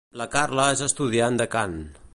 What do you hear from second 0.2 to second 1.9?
Carla és estudiant de cant.